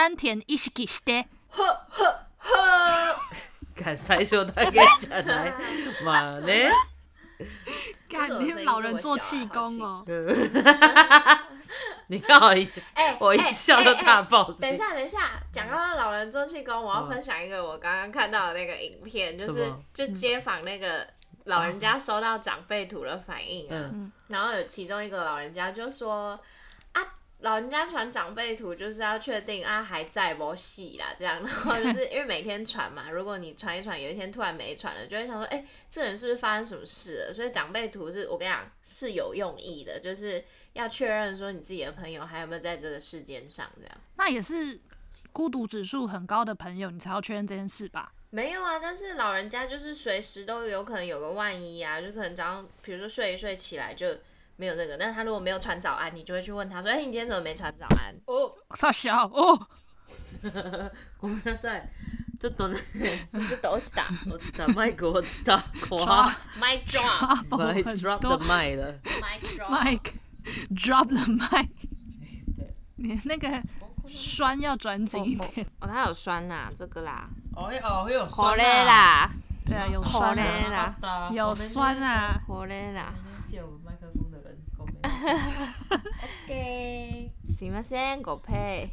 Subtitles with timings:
[0.00, 1.26] 丹田意識して。
[1.50, 3.16] 呵呵呵。
[3.76, 5.52] 看最初大概讲来
[6.02, 6.52] 嘛呢？
[8.08, 10.02] 干，你老人做气功哦。
[12.08, 14.50] 你看我一，哎，我一笑就大爆。
[14.52, 21.06] 等一下，等一下，讲到老人做气功，我要分享一个我刚刚看到的那个影片，就是就街访那个
[21.44, 23.90] 老人家收到长辈图的反应啊。
[24.28, 26.40] 然后有其中一个老人家就说啊，
[27.40, 31.42] 老人家传长辈图就是要确定啊还在不戏啦，这样。
[31.42, 37.34] 然后就是因为每天传嘛，如果你传一传，有一天突然没传了，就会想说，哎，这人是不是发生什么事了？
[37.34, 40.44] 所以长辈图是我跟你讲是有用意的，就是。
[40.72, 43.92] 要确认说你自己的朋友还有没有在这个世间上，这样。
[44.14, 44.78] 那也是
[45.32, 48.12] 孤独指数很高的朋友，你才要确认这件事吧？
[48.30, 54.16] 没有啊，但是老人家就是随时都有可能有个万一啊，就可能早上比如说睡一睡起来就
[54.59, 59.67] 没有那个，但是他如果没有传早安，你就会去问他说：“哎、欸，你今天怎么没传早安？”哦，傻笑哦。
[61.19, 61.89] ごめんなさい。
[62.39, 62.77] ちょっとね。
[63.33, 64.05] ちょっと落ちた。
[64.27, 64.67] 落ちた。
[64.67, 65.63] マイク落ちた。
[65.89, 66.31] 怖。
[66.59, 68.99] Mic drop。Mic drop the mic 了。
[69.21, 70.13] Mic drop。Mic
[70.69, 71.69] drop the mic。
[72.97, 73.63] 你那个
[74.07, 75.65] 栓要转紧一点。
[75.79, 77.27] 哦，它有栓呐，这个啦。
[77.55, 79.29] 哦哦，有栓啦。
[79.65, 80.35] 对啊，有栓
[80.71, 81.29] 啦。
[81.31, 82.39] 有栓啊。
[82.47, 83.13] 火嘞啦。
[84.99, 85.01] OK。
[87.57, 88.89] すみません、ごぺ。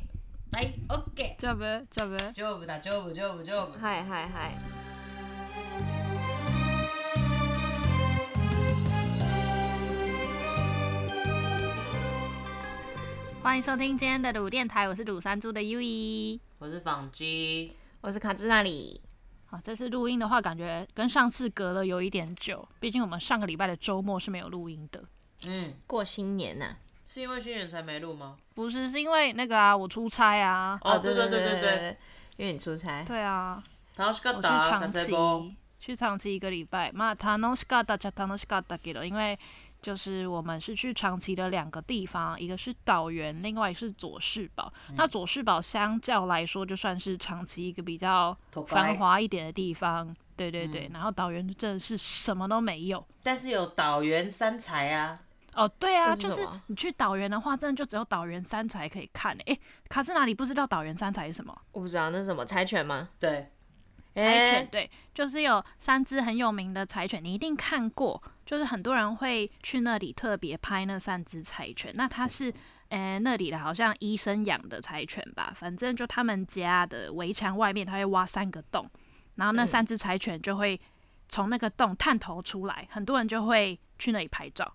[0.52, 1.36] はい、OK。
[1.38, 2.16] 丈夫、丈夫。
[2.32, 3.78] 丈夫だ、丈夫、丈夫、丈夫。
[3.78, 4.52] はいはいはい。
[13.42, 19.00] 欢迎收听今天的鲁电台，我是鲁山猪的 U 一，我是仿鸡，我是卡兹那里。
[19.46, 25.02] 好，这次录音的话，感觉跟上次隔了有一点久，毕竟我们上个礼拜的周末是没有录音的。
[25.44, 28.36] 嗯，过新年呐、啊，是因为新年才没录吗？
[28.54, 30.78] 不是，是因为那个啊，我出差啊。
[30.82, 31.96] 哦，对对对对对，
[32.36, 33.02] 因为你出差。
[33.04, 33.62] 对啊。
[33.98, 36.90] 我去长崎，去长崎一个礼拜。
[36.92, 39.38] 嘛，楽しかったじゃ楽しかったけど，因为
[39.82, 44.72] 就是我们是去长崎的两个地方，一个是岛原，另外一个是佐世保。
[44.88, 48.34] 嗯、那佐世保相较来说，就算是长崎一个比较
[48.66, 50.14] 繁华一点的地方。
[50.36, 55.18] 对对对，嗯、然后岛原真的是什么都没有，但是有岛原三彩啊。
[55.57, 59.37] 哦，对啊，是就是你去岛原的话，真的就只有岛原三才可以看。
[59.45, 59.59] 哎，
[59.89, 61.53] 卡斯哪里不知道岛原三才是什么？
[61.71, 63.09] 我不知道那是什么柴犬吗？
[63.19, 63.51] 对。
[64.15, 68.21] 柴犬对，就是有三只很有名的柴犬，你一定看过。
[68.47, 71.91] 就是很多人会去那里特别拍那三只柴犬。
[71.93, 72.51] 那它是，
[72.89, 75.53] 呃，那里的好像医生养的柴犬吧？
[75.55, 78.89] 反正就他们家的围墙外面，他会挖三个洞，
[79.35, 80.79] 然后那三只柴犬就会
[81.29, 84.73] 从那个洞探头出来，很多人就会去那里拍照。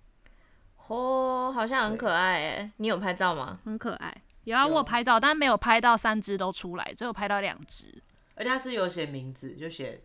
[0.93, 3.59] 哦，好像很可爱诶，你有拍照吗？
[3.65, 4.15] 很可爱，
[4.45, 8.03] 有啊，我有拍照，但没有拍到三只都出来，只有拍到两只。
[8.35, 10.03] 而且他是有写名字，就写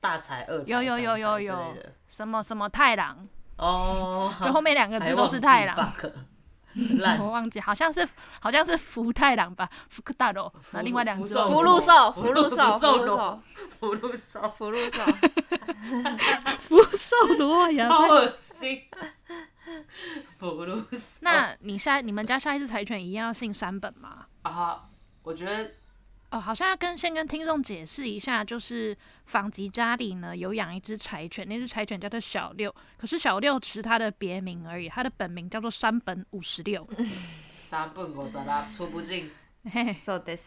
[0.00, 1.76] 大才、二柴、有有有有有。
[2.08, 3.28] 什么什么太郎。
[3.58, 5.92] 哦，就后面两个字都是太郎。
[7.20, 8.06] 我忘记，好像是
[8.40, 10.52] 好像是福太郎吧，福克大罗。
[10.72, 13.40] 那另外两个字福禄寿， 福禄寿，福禄寿，
[13.78, 15.00] 福禄寿，福禄寿，
[16.58, 18.82] 福寿螺呀， 超恶心。
[21.22, 24.26] 那你下你们家下一只柴犬一样要姓山本吗？
[24.42, 24.88] 啊，
[25.22, 25.72] 我觉得。
[26.30, 36.84] 哦，好像要跟先跟听众解释一下，就是仿吉家里呢有养一只柴犬，那只柴犬叫做小六，可是小六只是它的别名而已，它的本名叫做山本五十六。
[37.62, 39.30] 山本五十六出不进。
[39.70, 39.84] 嘿，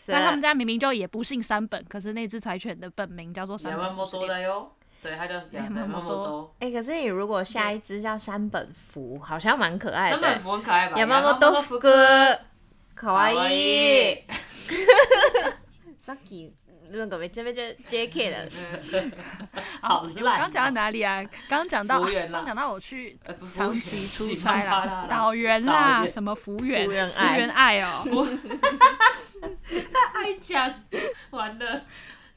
[0.08, 4.72] 但他们家明明就也不姓山本，可是那只柴犬的本名叫做山本五十六。
[5.03, 6.55] 对，它叫山本五十六。
[6.61, 10.17] 哎，可是你如果下一只叫山本福，好像蛮可爱的。
[10.17, 10.97] 山本福很可爱吧？
[10.97, 11.09] 山
[11.39, 12.39] 本福哥，
[12.95, 14.25] 可爱い。
[16.01, 16.51] さっき
[16.91, 18.49] 那个没这边就 JK 了，
[19.83, 20.41] 好烂。
[20.41, 21.23] 刚讲到哪里啊？
[21.49, 23.19] 刚讲到刚讲到我去
[23.53, 26.87] 长崎出差啦，岛原啦，什么福原？
[26.87, 28.03] 福原爱哦。
[30.15, 30.73] 爱讲
[31.31, 31.83] 完了。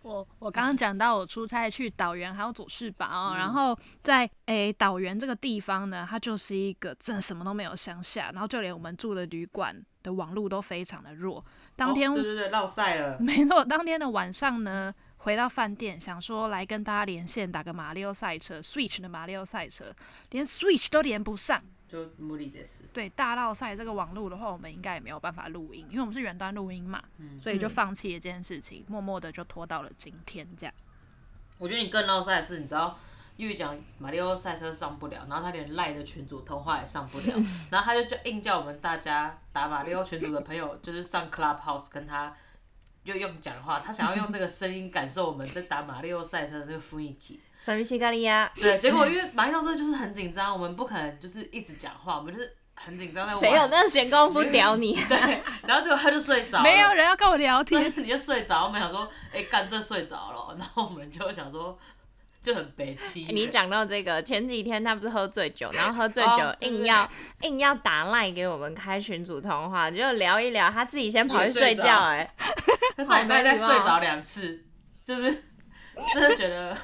[0.02, 11.44] 我我刚刚讲到我出差去岛原还有佐世保哦，然后在诶岛原这个地方呢，它就是一个真的什么都没有乡下，然后就连我们住的旅馆的网络都非常的弱。
[11.76, 13.18] 当天、哦、对对对，落赛了。
[13.22, 19.94] 没错，当天的晚上呢，回到饭店想说来跟大家连线打个马里奥赛车，Switch 的马里奥赛车，
[20.30, 21.62] 连 Switch 都连不上。
[21.92, 22.84] 就无理的事。
[22.90, 30.74] 对，大绕赛这个网络的话，我们应该也没有办法录音，因为我们是远端录音嘛，嗯、所以就放弃了这件事情，默默的就拖到了今天这样。
[31.58, 32.98] 我觉得你更绕赛的是，你知道，
[33.36, 37.36] 因为讲马里奥赛车上不了，然后他连赖的群主通话也上不了，
[37.70, 42.34] 然后他就叫硬叫我们大家打马里奥群组的朋友，就是上 Clubhouse 跟他
[43.04, 47.40] 就用讲话，他想要用那个声音感受我们在打马里奥赛车的那个雰囲気。
[47.62, 48.50] 什么西咖喱呀？
[48.56, 53.40] 对，结果因为马里奥赛车就是很紧张，我们不可能就是一直讲话，我们就是很紧张在玩。
[53.40, 54.94] 谁有那个闲工夫屌你？
[55.08, 56.64] 对，然后结果他就睡着了。
[56.64, 58.64] 没有人要跟我聊天，你就睡着。
[58.64, 61.78] 我们想说，哎、欸，干这睡着了，然后我们就想说。
[62.42, 63.24] 就很悲戚。
[63.30, 67.10] 你讲到这个，前几天他不是喝醉酒，然后喝醉酒硬要、oh,
[67.42, 72.34] 硬要打赖给我们开群组通话，就聊一聊，他自己先跑去睡觉、欸，哎，
[72.96, 74.64] 他上礼拜再睡着两次，
[75.04, 75.44] 就是
[76.12, 76.76] 真的觉得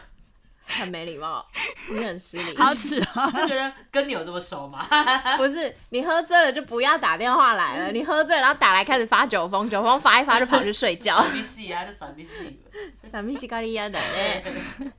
[0.69, 1.45] 很没礼貌，
[1.91, 3.27] 你很失礼，好耻啊！
[3.33, 4.87] 他觉得跟你有这么熟吗？
[5.37, 12.61] 不是，你喝醉了就不要打电话来了，你喝醉然后打来开始发酒疯，酒疯发一发就跑去睡觉， 傻逼戏啊，就傻逼戏，
[13.11, 14.93] 傻逼戏咖喱鸭的呢。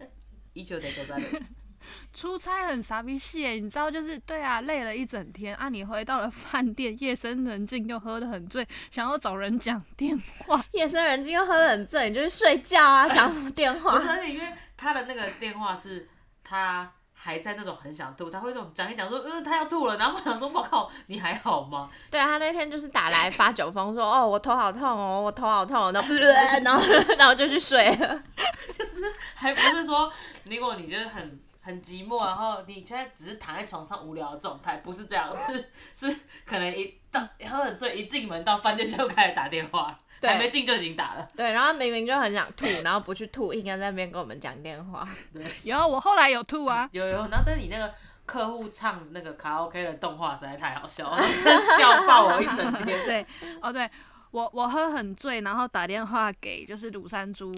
[2.19, 13.93] 出差很傻逼戏耶，你知道就是对啊，累了一整天啊，你回到了饭店，夜深人静又喝得很醉，想要找人讲电话，夜深人静又喝得很醉，你就去睡觉啊，讲什么电话？
[13.93, 16.09] 不是，而且因为他的那个电话是
[16.43, 16.91] 他。
[17.21, 21.89] 还在那种很想吐，他会那种讲一讲说，嗯，他要吐了，然后我想说，我靠，你还好吗？
[22.09, 26.15] 对啊，他那天就是打来发酒疯，说，哦，我头好痛哦，我头好痛，然后，
[26.63, 26.81] 然后，
[27.19, 28.23] 然后就去睡了，
[28.71, 30.09] 就是还不是说，
[30.45, 31.37] 如果你觉得很
[31.69, 39.97] 很寂寞，然后你现在只是躺在床上无聊的状态，不是这样，是是可能一到喝很醉，一进门到饭店就开始打电话。
[40.19, 41.25] 对，还没进就已经打了。
[41.33, 45.07] 对，然后明明就很想吐，然后不去吐，应该在那边跟我们讲电话。
[45.31, 47.11] 对，有我后来有吐啊，有有。
[47.11, 47.93] 然后但是你那个
[48.25, 52.85] 客户唱那个卡拉 OK 的动画实在太好笑了，真笑爆我一整天。
[53.05, 53.25] 对，
[53.61, 53.89] 哦对，
[54.31, 57.55] 我我喝很醉，然后打电话给就是鲁山猪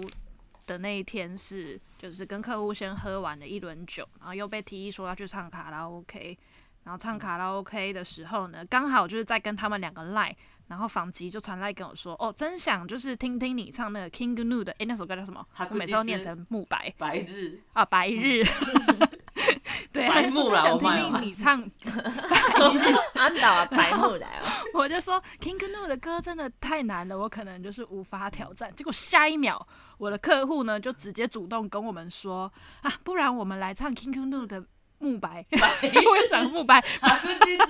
[0.66, 6.38] 的那一天是，就是跟客户先喝完了一轮酒，然后又被提议说要去唱卡拉 OK，
[6.84, 10.36] 然后唱卡拉 OK 的时候呢，刚好就是在跟他们两个赖。
[10.68, 15.46] 然后房吉就传来跟我说：“哦，真想就是听听你唱那个 King Gnu 的，哎，那首歌叫什么？
[15.68, 16.90] 我每次都念成慕白。
[16.96, 18.42] 白日啊，白日。
[19.92, 21.62] 对，白木啦，想听听你唱。
[23.14, 24.48] 安导啊，白木来了。
[24.74, 28.72] 我就说 King Gnu 的歌真的太难了，我可能就是无法挑战。
[28.74, 29.66] 结果下一秒，
[29.98, 32.52] 我的客户呢就直接主动跟我们说：
[32.82, 34.64] 啊，不然我们来唱 King Gnu 的
[34.98, 35.44] 木白。
[35.50, 36.80] 我也想慕白。
[37.00, 37.64] 哈库吉子。”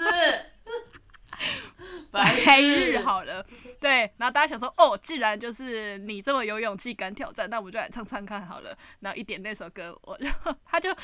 [2.12, 3.44] 白日好了，
[3.80, 8.76] 对，然后大家想说，哦，既然就是你这么有勇气敢挑战，那我们就来唱唱看好了。
[9.00, 10.28] 然后一点那首歌，我就
[10.64, 10.94] 他就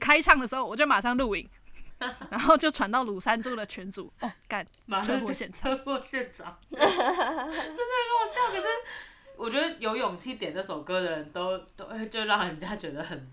[0.00, 1.48] 开唱的时候，我就马上录影，
[2.30, 4.10] 然后就传到鲁山猪的群组。
[4.20, 4.66] 哦，干，
[5.02, 8.50] 车祸现场，车祸现场，真的很好笑。
[8.50, 8.66] 可是
[9.36, 13.30] 我觉得有勇气点这首歌的人都都就让人家觉得很，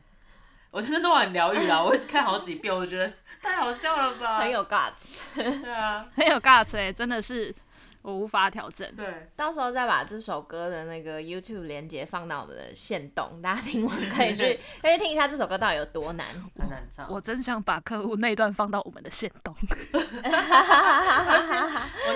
[0.72, 1.82] 我真的都很疗愈啊！
[1.82, 3.14] 我一直看好几遍，我觉得。
[3.44, 4.40] 太好笑了吧！
[4.40, 7.54] 很有 guts，对啊， 很有 guts 哎、欸，真的是
[8.02, 8.90] 我无法挑战。
[8.96, 16.28] 对，到时候再把这首歌的那个 YouTube 连接放到我们的线动，大家听完可以去， 可以听一下这首歌到底有多难。
[16.58, 17.06] 很难唱。
[17.12, 19.54] 我真想把客户那段放到我们的线动。
[19.94, 20.00] 我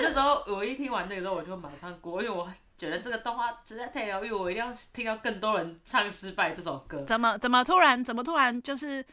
[0.02, 7.02] 那时候我一听完那个之后，我就马上过，因为我觉得这个动画实在太疗愈，我一定要听到更多人唱失败这首歌。
[7.04, 9.04] 怎么怎么突然怎么突然就是？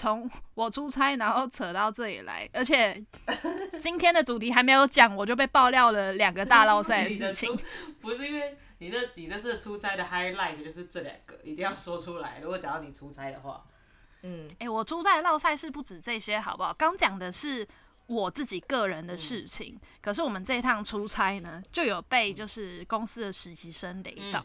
[0.00, 3.04] 从 我出差，然后扯到这里来，而且
[3.78, 7.54] 今天的主题还没有讲，我就被爆料了两个大捞赛的事情。
[8.00, 12.38] 不是因为你那几次出差的 highlight 就是这两个，一定要说出来。
[12.40, 13.62] 如果讲到你出差的话，
[14.22, 16.72] 嗯，哎、欸，我出差的捞赛是不止这些，好不好？
[16.72, 17.68] 刚讲的是
[18.06, 24.40] 我自己个人的事情，嗯、可是我们这一趟出差呢，就有被就是公司的实习生雷到。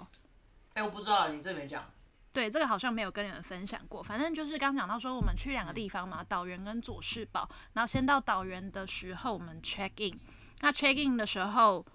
[0.74, 1.90] 哎、嗯欸，我不知道，你这没讲。
[2.36, 4.04] 对，这个好像没有跟你们分享过。
[4.04, 7.50] 反正就是刚讲到说，我们去两个地方嘛，岛原跟佐世保。
[7.72, 10.20] 然后先到岛原的时候，我们 check in。
[10.60, 11.86] 那 check in 的时候，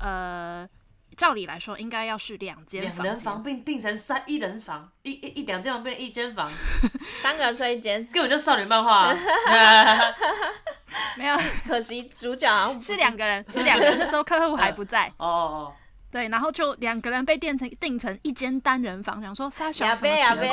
[0.00, 0.68] 呃，
[1.16, 3.04] 照理来说应该要是两间房。
[3.04, 6.50] 两人房并订成三一人房，一一一两间房变一间房，
[7.22, 9.14] 三个人睡一间，根本就少女漫画。
[11.16, 13.96] 没有， 可惜主角是两个人，是两个人。
[14.00, 15.06] 那时候客户还不在。
[15.18, 15.74] 哦哦哦。
[16.10, 20.48] 对，然后就两个人被定成定成一间单人房，想说杀小什么呀情况？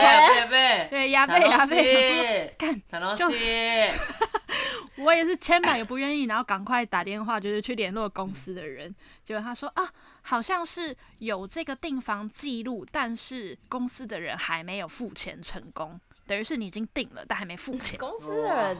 [0.89, 2.81] 对，呀贝呀贝，干，
[3.15, 3.29] 就
[5.03, 8.93] 我也是千百个不愿意，然后赶快打电话就是去联络公司的人，
[9.23, 9.89] 结果他说啊，
[10.21, 17.97] 好像是有这个订房记录，但是公司的人还没有付钱成功，等于是你已经订了，但还没付钱。
[17.97, 18.75] 公司的人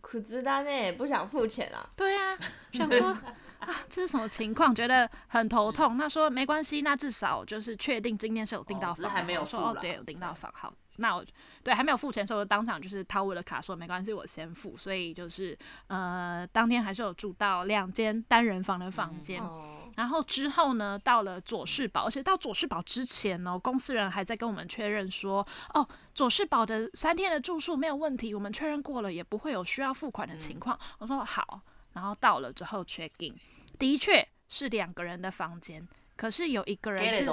[0.00, 1.90] 苦知道呢，不想付钱啊？
[1.96, 2.38] 对啊，
[2.72, 3.16] 想说。
[3.66, 4.72] 啊，这是什么情况？
[4.72, 5.96] 觉得很头痛。
[5.96, 9.06] 那说没关系，那至少就是确定今天是有订到房。
[9.06, 10.52] 哦、还没有说哦，对，有订到房。
[10.54, 11.24] 好，那我
[11.64, 14.76] 对还没有付钱的时候，当场就是掏我的卡，说没关系，我先付。
[14.76, 15.58] 所以就是
[15.88, 19.42] 呃，当天还是有住到两间单人房的房间。
[19.42, 25.44] 嗯哦、然后之后呢，到了佐世保，而且到佐世保之前呢，公司人还在跟我们确认说，
[25.74, 30.76] 哦，佐世保的三天的住宿没有问题，我们确认过了，也不会有需要付款的情况。
[30.76, 31.60] 嗯、我说好，
[31.94, 33.34] 然后到了之后 check in，
[33.78, 35.86] 的确是两个人的房间。
[36.16, 37.28] 可是有一个人是 it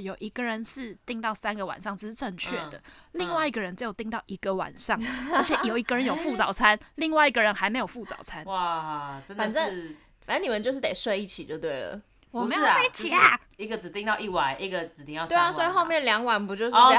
[0.00, 2.74] 有一个人是订到三个晚上，这是正确的。
[2.74, 2.82] 嗯、
[3.14, 8.44] 另外一个人只有订到一个晚上，嗯、 而且有一个人有付早餐，另外一个人还没有付早餐。
[8.44, 12.00] 哇，真的是，反正反正你们就是得睡一起就对了。
[12.30, 15.50] 我没有睡一起啊，一个只订到一晚，一个只订到三晚。
[15.50, 16.76] 对啊，所以后面两晚不就是？
[16.76, 16.92] 哦，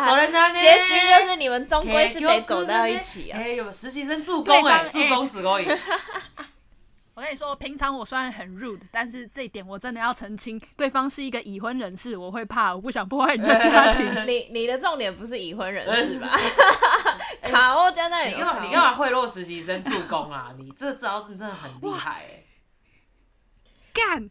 [0.55, 3.39] 结局就是你们终归是得走到一起啊。
[3.39, 5.69] 哎呦，实习生助攻哎，助攻死过瘾。
[7.18, 14.26] 我跟你说，平常我虽然很 rude，但是这一点我真的要澄清，对方是一个已婚人士，我会怕，我不想破坏你的家庭。
[14.26, 16.36] 你你的重点不是已婚人士吧？
[17.42, 18.64] 卡欧加那里，你干嘛？
[18.64, 20.52] 你干嘛贿赂实习生助攻啊？
[20.58, 22.44] 你这招真的很厉害哎！
[23.92, 24.28] 干！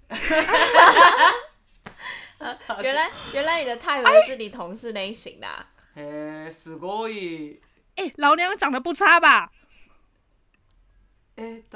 [2.82, 5.48] 原来原来你的太尉是你同事那一型的。
[5.96, 7.60] 哎，すごい！
[7.96, 9.54] 哎，老娘长得不差吧？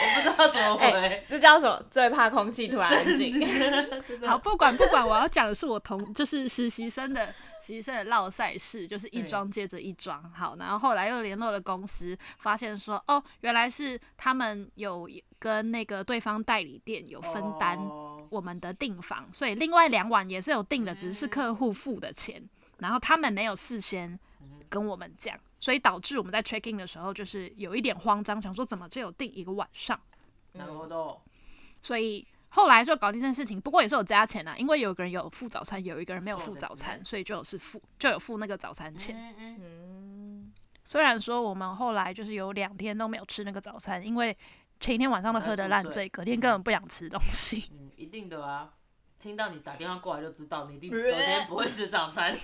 [0.00, 1.24] 我不知道怎么回、欸。
[1.26, 1.82] 这叫什么？
[1.90, 3.34] 最怕空气突然安静。
[4.26, 7.26] 好，不管不管，我要讲的是我同， 就是实习生的
[7.60, 10.22] 实习生的烙赛事，就是一桩接着一桩。
[10.36, 17.78] 好，然后后来又联络了公司，发现说，哦，原来是他们有跟那个对方代理店有分担
[18.30, 22.42] 我们的订房，所以另外两晚也是有订的，只是客户付的钱，
[22.78, 24.18] 然后他们没有事先
[24.68, 25.34] 跟我们讲。
[25.60, 30.00] 所以导致我们在 check in 的时候，就是有一点慌张，想说怎么只有订一个晚上。
[30.52, 31.20] 然后，
[31.82, 39.34] 所以后来就搞定这件事情，不过也是有加钱啊，因为有个人有付早餐，有一个人没有付早餐，所以就有是付就有付那个早餐钱。
[39.36, 40.52] 嗯，
[40.84, 44.36] 虽然说我们后来就是有两天都没有吃那个早餐，因为
[44.80, 47.70] 前一天晚上都喝得烂醉，隔天根本不想吃东西。
[47.74, 48.72] 嗯，一定的啊，
[49.20, 52.36] 听到你打电话过来就知道你一定 昨天不会吃早餐。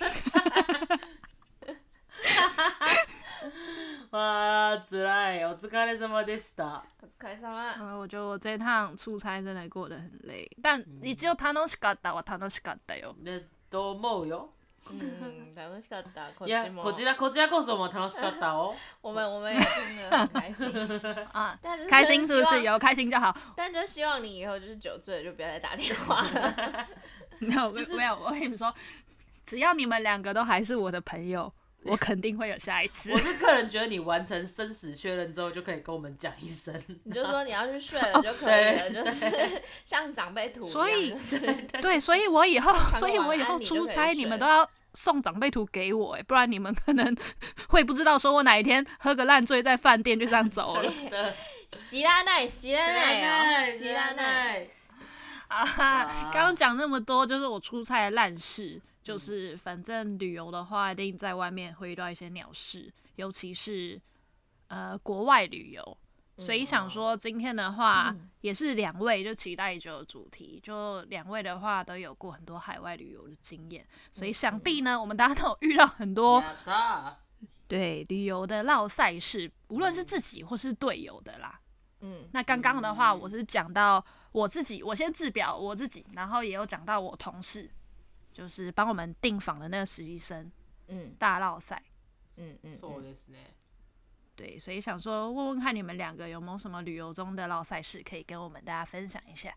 [4.10, 6.84] 哇，つらい，お疲れ様でした。
[7.02, 7.74] お疲れ様。
[7.78, 13.14] 嗯，我觉得我这趟出差真的过得很累，但一応楽しかったは楽しかったよ。
[13.22, 14.50] ね、と思うよ。
[14.90, 16.30] 嗯，楽しかった。
[16.44, 18.74] いや、こちらこちらこそも楽しかった哦。
[19.00, 20.66] 我们我们也真的很开心
[21.32, 22.62] 啊， 但 是开心是不是？
[22.62, 23.32] 有开心就好。
[23.54, 26.88] 但就希望你以后就是酒醉了就不要再打电话了。
[27.38, 28.74] 没有，没有，我跟你们说，
[29.46, 31.52] 只要你们两个都还是我的朋友。
[31.91, 33.11] 我肯定会有下一次。
[33.11, 36.73] 我是个人觉得，你完成生死确认之后，就可以跟我们讲一声。
[37.03, 40.67] 你就说你要去睡了 就可以了，就是像长辈图。
[40.67, 41.15] 所以，
[41.81, 47.15] 对，所以我以后，所以我以后出差，你们都要送长辈图给我，哎，不然你们可能
[47.69, 50.91] 会不知道，说我哪一天喝个烂醉在饭店就这样走了。
[51.71, 54.67] 喜拉奈，喜拉奈，喜拉奈。
[55.47, 58.81] 啊哈，刚刚讲那么多，就是我出差的烂事。
[59.05, 64.01] 就是反正旅游的话，一定在外面会遇到一些鸟事，尤其是
[64.67, 65.97] 呃国外旅游。
[66.39, 76.43] 所以想说今天的话，嗯、也是两位就期待已久的主题，就两位的话都有过很多海外旅游的经验，所以想必呢，我们大家都有遇到很多
[77.67, 81.59] 对旅游的绕赛事，无论是自己或是队友的啦。
[82.01, 87.69] 嗯，那刚刚的话，我是讲到我自己，我先自表我自己，然后也有讲到我同事。
[88.34, 90.50] 就是帮我们订房的那个实习生，
[90.88, 91.82] 嗯，大烙赛，
[92.36, 93.52] 嗯嗯，そうですね。
[94.36, 99.54] 对，所以想说问问看你们两个有没有什么旅游中的烙赛事可以跟我们大家分享一下。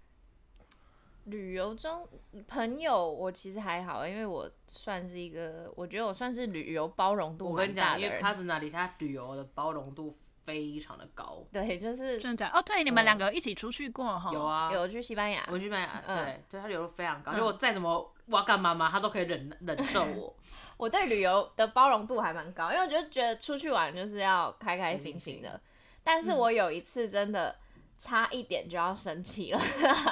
[1.26, 2.08] 旅游中
[2.48, 8.02] 朋友，我其实还好，因为我算是一个，我觉得我算是旅游包容度蛮大的人。
[8.02, 10.14] 我跟你讲，因为他是哪里，他旅游的包容度。
[10.46, 12.60] 非常的高， 对，就是真的假的？
[12.60, 14.30] 哦，对，你们两个一起出去过哈？
[14.34, 20.35] 有啊，有去西班牙，我去西班牙，对，就他旅游非常高，就我再怎么 哇干嘛嘛，他都可以忍忍受我。
[20.77, 25.61] 我对旅游的包容度还蛮高，因为我就觉得出去玩就是要开开心心的。
[26.05, 27.57] 但是我有一次真的
[27.99, 29.61] 差一点就要生气了。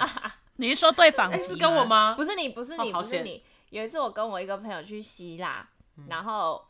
[0.57, 2.15] 你是说对方是跟我吗？
[2.17, 3.45] 不是你，不是你，不是你。
[3.71, 5.69] 有一次我跟我一个朋友去希腊，
[6.09, 6.67] 然后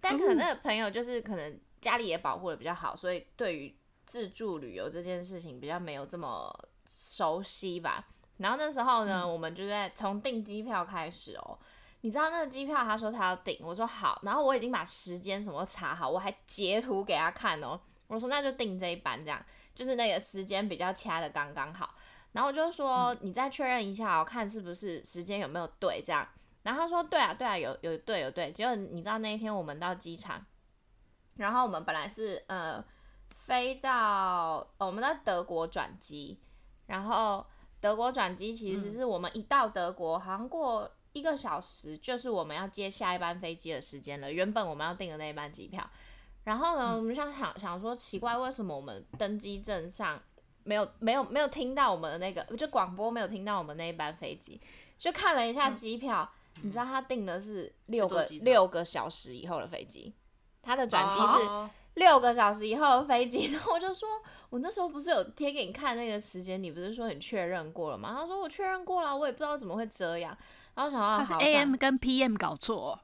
[0.00, 1.58] 但可能那个朋友就是可能。
[1.80, 3.72] 家里也保护的比较好，所以对于
[4.04, 6.52] 自助旅游这件事情比较没有这么
[6.86, 8.04] 熟悉吧。
[8.38, 11.58] 然后那时候呢，嗯、我们就在从订机票开始哦。
[12.00, 14.20] 你知道那个机票，他说他要订，我说好。
[14.22, 17.78] 然后我已经把时间什么查好，我还截图给他看哦。
[18.06, 21.94] 我说那就订这一班，这样就是那个时间比较掐的刚刚好。
[22.32, 26.26] 然后我就说你再确认一下，我看是不是时间有没有对这样。
[26.62, 28.52] 然后他说对啊对啊，有有对有对。
[28.52, 30.44] 结果你知道那一天我们到机场。
[31.34, 32.84] 然后我们本来是呃
[33.28, 36.40] 飞到、哦、我们在德国转机，
[36.86, 37.46] 然后
[37.80, 44.32] 德国转机其实是我们一到德国，嗯、好像过一个小时就是我们要接下一班飞机的时间了。
[44.32, 45.88] 原本我们要订的那一班机票，
[46.44, 50.20] 然后呢，嗯、我们想想想说奇怪，为什么我们登机证上
[50.64, 54.60] 没有没有没有听到我们的那个就广播没有听到我们那一班飞机？
[54.96, 60.12] 就看了一下机票，嗯、你知道他订的是六个六个小时以后的飞机，
[60.60, 63.50] 他的转机是六个小时以后的飞机。
[63.52, 64.08] 然后我就说，
[64.48, 68.14] 我那时候不是有贴给你看那个时间，你不是说你确认过了吗？
[68.18, 70.36] 他说我确认过了，我也不知道怎么会这样。
[70.74, 72.98] 然后想到他是 AM 跟 PM 搞错。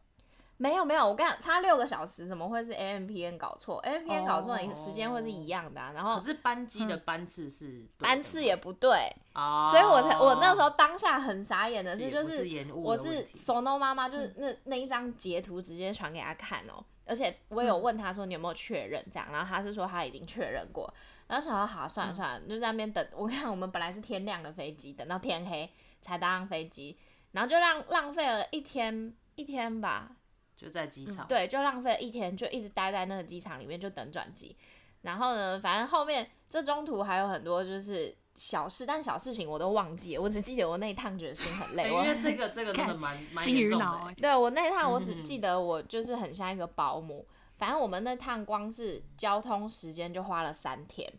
[0.56, 5.90] 没有没有，我跟你讲，差六个小时，怎么会是 AM PM 搞错？AM PM 搞错，你时间会是一样的啊。
[5.92, 20.92] 然后可是班机的班次是、嗯、班次也不对，哦、所以我才我那时候当下很傻眼的是，就是我是 Sono 妈妈，就是那那一张截图直接传给他看哦，而且我有问他说你有没有确认这样，然后他是说他已经确认过，
[21.26, 23.06] 然后想说好算了算了，嗯、就在那边等。
[23.14, 25.70] 我看我们本来是天亮的飞机，等到天黑
[26.00, 26.98] 才搭上飞机，
[27.32, 30.16] 然后就浪浪费了一天一天吧。
[30.56, 34.56] 就在机场、嗯，对，就浪费了一天，就一直待在那个机场里面，就等转机。
[35.02, 41.88] 然后呢，反正后面这中途还有很多就是小事，但小事情我都忘记了，我只记得我那一趟觉得心很累。
[41.88, 44.14] 因为这个这个真的蛮蛮严重的。
[44.20, 47.26] 对，我那一趟我只记得我就是很像一个保姆。
[47.56, 51.10] 反正我们那趟光是交通时间就花了三天，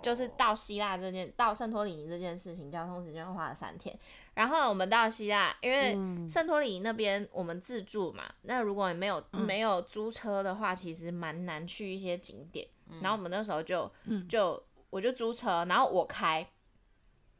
[0.00, 3.96] 就是到希腊这件到圣托里尼这件事情，交通时间花了三天。
[4.32, 5.92] 然后我们到希腊，因为
[6.26, 12.66] 圣托里尼那边我们自助嘛，嗯、那如果你没有没有租车的话，其实蛮难去一些景点。
[12.88, 13.92] 嗯、然后我们那时候就
[14.26, 14.60] 就
[14.92, 16.46] 我就租车，然后我开，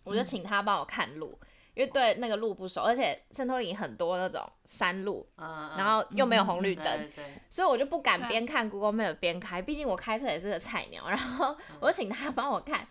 [0.04, 7.11] 我就请他帮我看路，嗯、因为对那个路不熟，而且圣托里尼很多那种山路，嗯、然后又没有红绿灯，
[7.50, 11.11] 所以我就不敢边看 Google Map 边开，毕竟我开车也是个菜鸟。
[11.11, 12.88] 然后我就请他帮我看。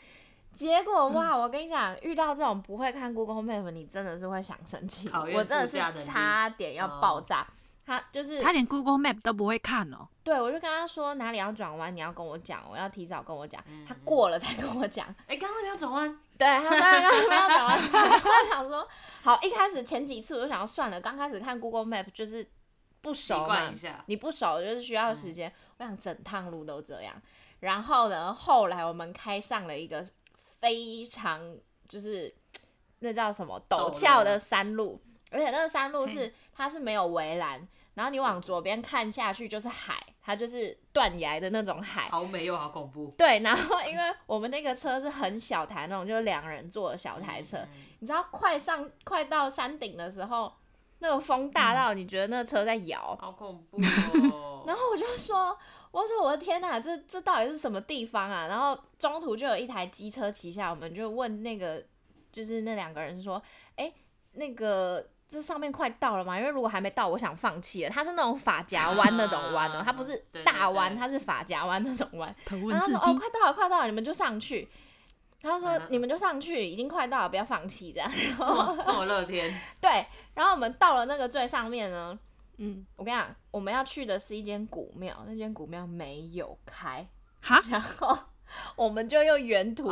[0.51, 5.09] 结果哇，我跟你讲，遇到这种不会看 Google Map，你真的是会想生气。
[5.33, 7.47] 我真的是差点要爆炸。
[7.85, 10.07] 他就是他连 Google Map 都不会看哦。
[10.23, 13.63] 对，我就跟他说哪里要转弯，你要跟我讲，我要提早跟我讲。
[13.87, 15.07] 他过了才跟我讲。
[15.27, 16.19] 哎，刚刚那边要转弯。
[16.37, 17.79] 对，他说刚刚那边要转弯。
[17.91, 18.87] 我想说，
[19.23, 22.47] 好，一开始前几次我就想要算了，刚开始看 Google Map 就是
[23.01, 23.71] 不熟嘛，
[24.05, 25.51] 你不熟就是需要时间。
[25.77, 27.13] 我想整趟路都这样。
[27.59, 30.05] 然后呢，后来我们开上了一个。
[30.61, 32.31] 非常就是
[32.99, 43.13] 那叫什么陡峭的山路，而且那个山路是它是没有围栏，然后你往左边看下去就是海，它就是断崖的那种海，好美又好恐怖。
[43.17, 47.57] 对，然后因为我们那个车是很小台那种，就是两人坐的小台车，
[47.99, 50.53] 你知道快上快到山顶的时候，
[50.99, 54.63] 那个风大到你觉得那个车在摇，好恐怖哦。
[54.67, 55.57] 然后我就说。
[55.91, 58.47] 我说我的天哪，这这到底是什么地方啊？
[58.47, 61.83] 然后中途就有一台机车骑下，我们就问那个，
[62.31, 63.43] 就是那两个人说，
[63.75, 63.91] 哎，
[64.31, 66.37] 那个这上面快到了嘛？
[66.37, 67.89] 因为如果还没到，我想放弃了。
[67.89, 72.35] 它是那种发夹弯那种弯哦，它不是大弯，它是发夹弯那种弯。
[72.69, 74.67] 然后说哦，快到了，快到了，你们就上去。
[75.41, 78.11] 然后说你们就上去，已经快到了，不要放弃这样。
[78.37, 79.57] 这么这么乐天。
[79.79, 82.19] 对，然后我们到了那个最上面呢。
[82.57, 87.07] 嗯，我跟你讲，我们要去的是一间古庙，那间古庙没有开，
[87.39, 88.15] 哈然后
[88.75, 89.87] 我们就用原图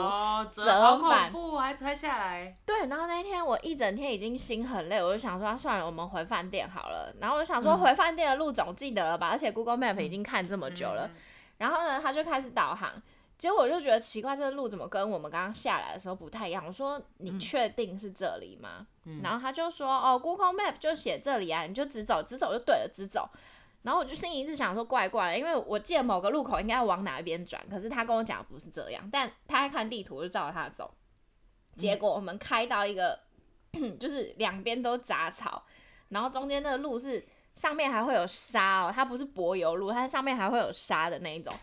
[0.52, 2.58] 折返，不、哦、还拆下来。
[2.66, 7.14] 对，然后那一天我一整天已经心很累，我就想说、啊，算了，我们回饭店好了。
[7.20, 9.30] 然后我就想说，回饭店的路总记得了吧？
[9.30, 11.08] 嗯、而且 Google Map 已经看这么久了。
[11.08, 11.16] 嗯、
[11.58, 12.92] 然后呢，他就开始导航。
[13.38, 16.62] 结果我就觉得奇怪，这个路怎么跟我们刚刚下来的时候不太一样？
[16.68, 18.86] 我说你确定是这里吗？
[19.06, 23.30] 嗯、然后他就说哦，Google Map 就写这里啊，你就直走，直走就对了，直走。
[23.82, 30.94] 然后我就心里一直想说怪怪的，因为我记得某个路口应该要往哪一边转，可是他跟我讲不是这样，但他在看地图，我就照着他走。
[31.78, 33.18] 结果我们开到一个，
[33.74, 35.64] 嗯、 就是两边都杂草，
[36.10, 41.54] 然后中间那个路是上面还会有沙哦，它不是柏油路，它上面还会有沙的那一种。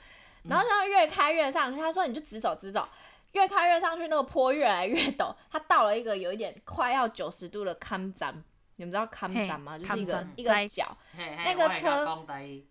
[0.45, 2.89] 然后这样越开越上去，他说你就直走直走，
[3.33, 5.35] 越开越上去，那个坡越来越陡。
[5.51, 8.45] 他到了一个有一点快要九十度的坎站，
[8.77, 9.79] 你们知道坎站吗？
[9.79, 12.25] 就是一个一个角，那个车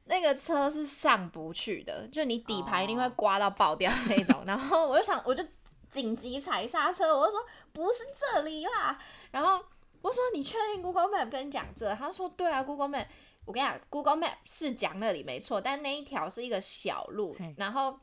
[0.06, 4.44] 那个车是上不去的，就你底盘一定会刮到爆掉那种。
[4.46, 5.44] 然后我就想，我就
[5.90, 9.00] 紧急踩刹车，我就说不是这里啦。
[9.32, 9.64] 然后
[10.02, 11.94] 我说你确定 Google Map 跟你讲这？
[11.96, 13.06] 他说对啊，Google Map。
[13.46, 18.00] 我跟你讲，Google Map 是讲那里没错，但那一条是一个小路，然后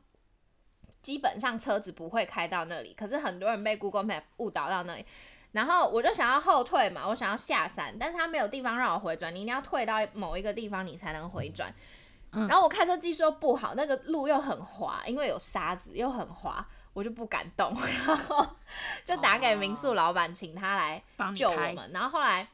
[1.01, 2.93] 基本上车子不会开到那里。
[2.93, 5.05] 可是很多人被 Google Map 误导到那里，
[5.53, 11.73] 然后我就想要后退嘛，我想要下山，但是他没有地方让我回转，你一定要退到某一个地方你才能回转。
[12.31, 17.71] 然后我开车技术又不好，那个路又很滑，因为有沙子又很滑，我就不敢动，
[18.07, 18.43] 然后
[19.03, 21.03] 就打给民宿老板，请他来
[21.35, 21.91] 救我们。
[21.93, 22.47] 然后后来，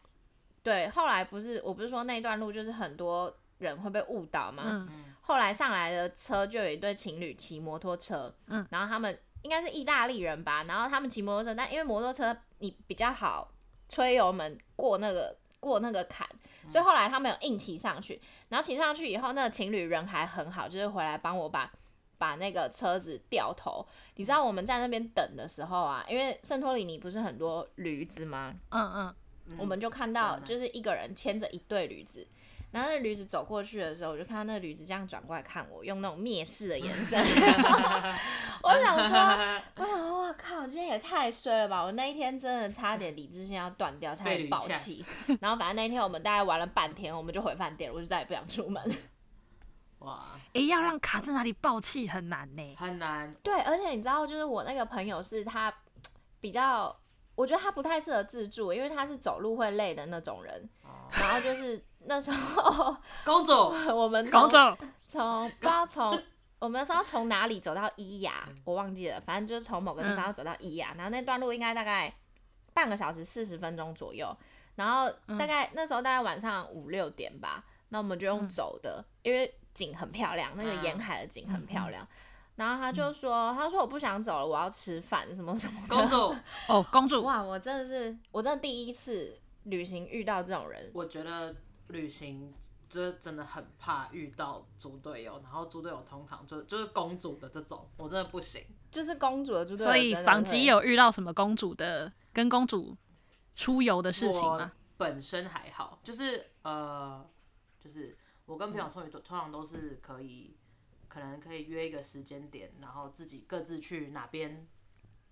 [0.61, 4.63] 对，后来不是我不是说那段路就是很多人会被误导吗？
[4.65, 13.51] 嗯、后来上来的车就有一对情侣骑摩托车，嗯、然后他们应该是意大利人吧，然后他们骑摩托车，但因为摩托车你比较好
[13.89, 16.27] 吹油门过那个过那个坎。
[16.69, 21.71] 所以后来他们有硬骑上去，然后骑上去以后，那个情侣人还很好，就是回来帮我把
[22.19, 23.83] 把那个车子掉头。
[24.15, 28.53] 你知道我们在那边等的时候啊，因为圣托里尼不是很多驴子吗？
[28.69, 29.15] 嗯
[29.47, 32.27] 嗯，我们就看到就是一个人牵着一对驴子。
[32.71, 37.19] 然后那驴子走过去的时候，我就看到那个驴子这样转过来看我，用那种蔑视的眼神。
[38.61, 39.17] 我想说，
[39.77, 41.83] 我想说，哇靠，今天也太衰了吧！
[41.83, 45.03] 我那一天真的差点理智线要断掉，差点爆气。
[45.41, 48.83] 然后反正那一天我们大概玩了半天，我们就回饭店了，我就再也不想出门。
[49.99, 50.27] 哇！
[50.53, 52.75] 哎、欸，要让卡在哪里爆气很难呢？
[52.77, 53.31] 很难。
[53.41, 55.73] 对，而且你知道，就是我那个朋友是他
[56.39, 56.95] 比较，
[57.33, 60.69] 我觉得他不太适合自助，因为他是走路会累的那种人。
[60.83, 61.83] 哦、然后就是。
[62.05, 63.51] 那时候， 公主，
[63.93, 64.57] 我们公主
[65.05, 66.11] 从不知道从
[66.59, 72.13] 我们那时候从哪里走到伊雅，我忘记了，反正就是从某个地方要走到伊雅，嗯、然后那段路应该大概
[72.73, 74.35] 半个小时四十分钟左右，
[74.75, 82.07] 然后大概、嗯、那时候大概晚上五六点吧，那我们就用走的，嗯、因为景很漂亮，那个沿海的景很漂亮，嗯、
[82.57, 85.95] 然后他就说，嗯、他说我不想走了，我要吃饭什么什么的。
[85.95, 86.35] 公主
[86.67, 89.33] 哦，公主哇，我真的是我真的第一次
[89.63, 91.55] 旅行遇到这种人，我觉得。
[91.89, 92.53] 旅行
[92.87, 98.63] 就是真的很怕遇到猪队友，然后猪队友通常就就是公主的这种，我真的不行。
[98.89, 99.91] 就是公主的猪队友。
[99.91, 102.95] 所以房吉有遇到什么公主的跟公主
[103.55, 104.71] 出游的事情吗？
[104.97, 107.23] 本身还好，就是呃，
[107.79, 110.57] 就是我跟朋友出去通常都是可以，
[111.07, 114.67] 可能可以约一个时间点，然后自己各自去哪边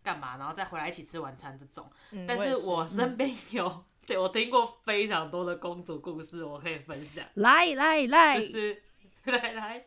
[0.03, 1.89] 干嘛，然后再回来一起吃晚餐这种。
[2.11, 3.83] 嗯、但是我身边有。
[4.07, 7.25] 嗯对，我听过非常多的公主故事，我可以分享。
[7.35, 8.81] 来来来，就是
[9.25, 9.85] 来来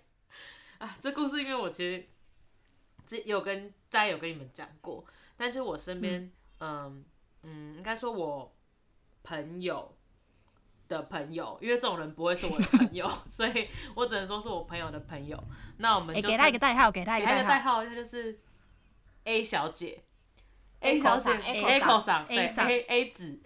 [0.77, 0.95] 啊！
[1.01, 2.07] 这故事因为我其实
[3.07, 5.03] 这有跟大家有跟你们讲过，
[5.39, 7.03] 但是我身边，嗯
[7.45, 8.55] 嗯，应该说我
[9.23, 9.97] 朋友
[10.87, 15.43] 的朋友，因为这种人不会是我的朋友， 所以我只能说是我朋友的朋友。
[15.79, 18.39] 那我们就、欸、给他一个代号，给他一个代号，他就是
[19.25, 20.05] A 小姐。
[20.81, 21.31] A 小姐
[22.27, 23.39] 对，A A 子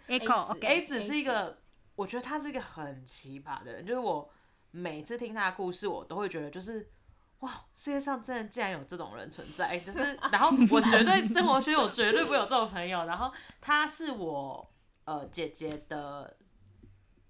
[0.60, 1.58] ，A 子是一个，
[1.96, 4.30] 我觉得他是一个很奇葩的人，就是我
[4.70, 6.88] 每次听他的故事，我都会觉得就是，
[7.40, 14.72] 哇，世界上真的竟然有这种人存在，就是，然后我绝对生活圈我绝对不会有这种朋友，然后他是我
[15.04, 16.36] 呃姐姐的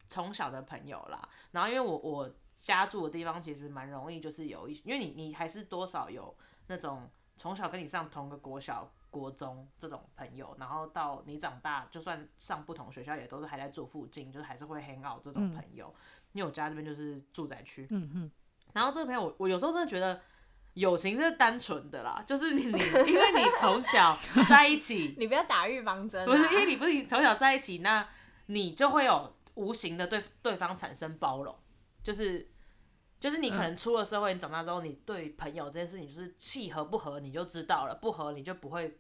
[0.09, 6.37] 从小的朋友啦，然后因为我我家住的地方其实蛮容易，就是有一，因为你你还是多少有
[6.67, 8.93] 那种从小跟你上同个国小。
[9.15, 15.87] 国中这种朋友，然后到你长大，就算上不同学校，也都是还在住附近，就是还是会 hang out 这种朋友。
[15.87, 18.31] 嗯、因为我家这边就是住宅区，嗯哼。
[18.73, 20.21] 然后这个朋友，我我有时候真的觉得
[20.73, 24.19] 友情是单纯的啦，就是你你，因为你从小
[24.51, 28.09] 在一起，你不要打预防针、啊，不是因为你不是从小在一起，那
[28.47, 31.57] 你就会有无形的对对方产生包容，
[32.03, 32.51] 就是。
[33.21, 38.99] 就是你可能出了社会，你长大之后，你对朋友这件事情就是契合不合，你就知道了，不合你就不会，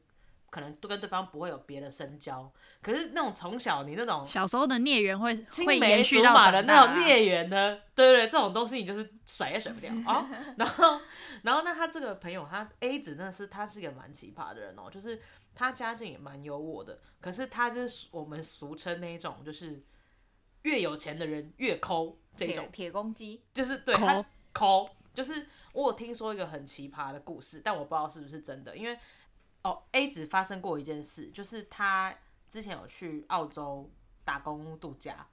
[0.54, 2.48] 可能都跟对方不会有别的深交。
[2.80, 7.76] 可是那种从小你那种小时候的孽缘会青梅竹马的那种孽缘呢？
[7.96, 10.30] 对对对，这种东西你就是甩也甩不掉啊。
[10.56, 11.00] 然后，
[11.42, 15.20] 然后那他这个朋友，他 A 子真的是他是一个蛮奇葩的人哦，就是
[15.54, 19.82] 他家境也蛮优渥的，可是他就是我们俗称那一种，就是
[20.62, 22.16] 越有钱的人越抠。
[22.36, 24.20] 这种铁公鸡就是对他
[24.52, 28.76] 抠，就是我有听说一个很奇葩的故事，但我不知道是不是真的。
[28.76, 28.98] 因为
[29.64, 32.16] 哦，A 子发生过一件事，就是他
[32.48, 33.90] 之前有去澳洲
[34.24, 35.26] 打工度假，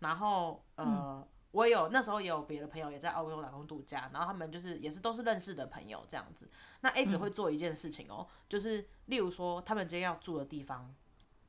[0.00, 6.50] 然后呃，嗯、我有那时候也有别的朋友也在澳洲打工度假，然后他们就是也是都是认识的朋友这样子。
[6.80, 10.94] 那 A 子会做一件事情哦，嗯、就是例如说他们今天要住的地方，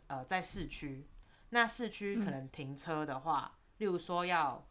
[0.08, 1.08] 呃，在市区，
[1.50, 4.66] 那市区可能停车的话，嗯、例如说要。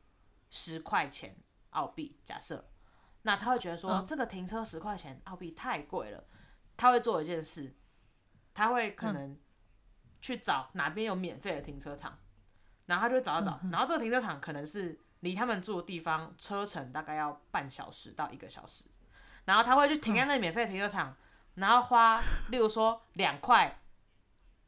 [0.57, 1.35] 十块钱
[1.71, 2.65] 澳币，假设，
[3.23, 6.23] 那他会觉得说、嗯、这个停车十块钱澳币太贵了，
[6.77, 7.75] 他会做一件事，
[8.55, 9.37] 他会可能
[10.21, 12.19] 去找哪边有免费的停车场，
[12.87, 18.85] 然后他就会找找然后这个停车场可能是离他们住的地方车程大概要半小时到一个小时，
[19.45, 21.17] 然后他会去停在那免费停车场，
[21.55, 23.83] 然后花，例如说两块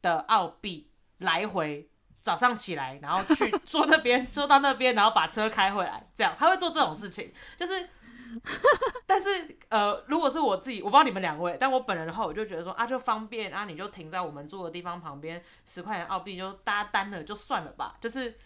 [0.01, 1.89] 的澳币来回。
[2.19, 7.87] 早上起来，然后去坐那边，坐到那边，然后把车开回来，这样他会做这种事情，就是
[9.05, 18.37] 但是呃，如果是我自己，我不知道你们两位，但我本人的话，我就觉得说啊，就方便啊，你就停在我们住的地方旁边，十块钱澳币就大家单了就算了吧，就是。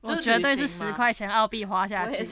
[0.00, 2.24] 我绝对是十块钱澳币花下去， 对，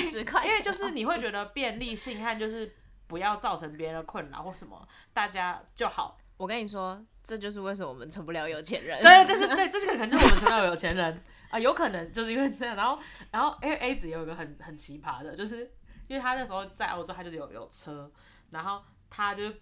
[0.00, 2.76] 十块钱，因为就是你会觉得便利性和就是
[3.08, 6.16] 不要造成别人的困扰或什么，大家就好。
[6.36, 9.02] 我跟你说，这就是为什么我们成不了有钱人。
[9.02, 12.76] 对，这是对，这是可能就是我们成不了有钱人 啊，有可能就是因为这样。
[12.76, 12.96] 然后，
[13.32, 15.68] 然后因为 A 子也有一个很很奇葩的，就是
[16.08, 18.10] 因为他那时候在澳洲，他就是有有车，
[18.50, 19.52] 然后他就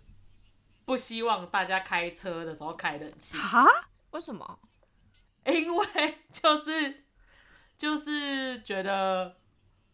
[0.85, 3.37] 不希望大家开车的时候开冷气。
[3.37, 3.65] 哈？
[4.13, 4.59] 为什么？
[5.47, 7.05] 因为就是。
[7.79, 9.37] 就是觉得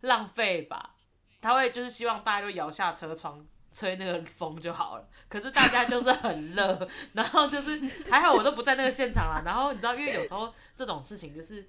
[0.02, 0.94] 浪费吧，
[1.40, 5.08] 他会就是希望大家就摇下车窗吹那个风就好了。
[5.28, 9.42] 可是大家就是很热， 然后就是还好我都不在那个现场啦。
[9.44, 11.68] 然后你知道，因为有时候这种事情就是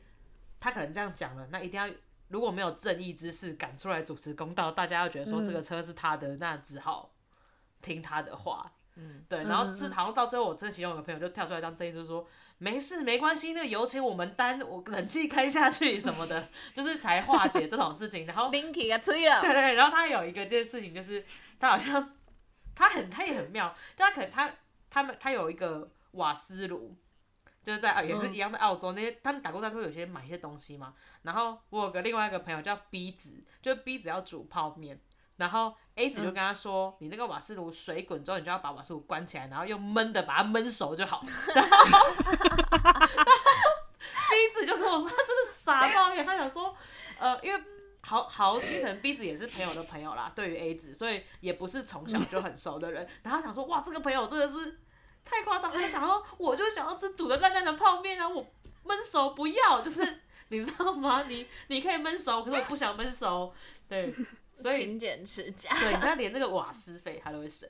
[0.60, 1.92] 他可能这样讲了，那一定要
[2.30, 7.14] 如果没有正义之士赶出来主持公道，大家要觉得说这个车是他的，那只好
[7.82, 8.74] 听他的话。
[8.96, 9.44] 嗯，对。
[9.44, 12.28] 然后是好像到最后，我这其中有个朋友就跳出来当正义，之士说。
[12.60, 18.26] 没事，没关系，那个油钱我们担，我冷气开下去什么的， 就是才化解这种事情。
[18.26, 18.50] 然后，
[19.42, 21.26] 对对 对，然后他有一个这件事情，就是
[21.60, 22.14] 他好像
[22.74, 24.56] 他很他也很妙，就他可能他
[24.90, 26.96] 他们他有一个瓦斯炉，
[27.64, 30.94] 就是在也是一样的澳洲那些他们打工仔会有些买一些东西嘛。
[31.24, 35.00] 然后我有个另外一个朋友叫 B 子，就 B 子要煮泡面。
[35.38, 41.24] 然后 A 子就跟他说：“嗯、你那个瓦斯炉水滚之后，你就要把瓦斯炉关起来，然后用焖的把它焖熟就好。
[41.56, 42.10] ”然后
[44.30, 46.76] B 子就跟我说：“他真的傻爆眼，他想说，
[47.18, 47.64] 呃，因为
[48.02, 53.08] 好好可能 B 子也是朋友的朋友啦，对于 A 子，所以也不是从小就很熟的人。
[53.24, 54.80] 然后他想说，哇，这个朋友真的是
[55.26, 55.72] 太夸张。
[55.72, 58.44] 他就想说，我就想要吃煮的烂烂的泡面，然后我
[58.86, 61.24] 焖熟不要，就是 你知道吗？
[61.28, 63.54] 你你可以焖熟，可是我不想焖熟，
[63.88, 64.14] 对。”
[64.56, 67.68] 所以勤俭持家，对，你看连这个瓦斯费他都会省，